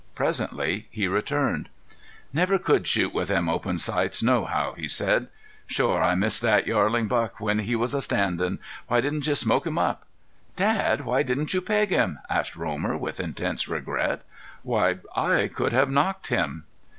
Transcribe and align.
Presently 0.15 0.87
he 0.89 1.07
returned. 1.07 1.69
"Never 2.33 2.57
could 2.57 2.87
shoot 2.87 3.13
with 3.13 3.27
them 3.27 3.47
open 3.47 3.77
sights 3.77 4.23
nohow," 4.23 4.73
he 4.73 4.87
said. 4.87 5.27
"Shore 5.67 6.01
I 6.01 6.15
missed 6.15 6.41
thet 6.41 6.65
yearlin' 6.65 7.07
buck 7.07 7.39
when 7.39 7.59
he 7.59 7.75
was 7.75 7.91
standin'. 8.03 8.57
Why 8.87 8.99
didn't 8.99 9.27
you 9.27 9.35
smoke 9.35 9.67
him 9.67 9.77
up?" 9.77 10.07
"Dad, 10.55 11.05
why 11.05 11.21
didn't 11.21 11.53
you 11.53 11.61
peg 11.61 11.91
him?" 11.91 12.17
asked 12.31 12.55
Romer, 12.55 12.97
with 12.97 13.19
intense 13.19 13.67
regret. 13.67 14.23
"Why, 14.63 14.97
I 15.15 15.47
could 15.53 15.71
have 15.71 15.91
knocked 15.91 16.29
him." 16.29 16.63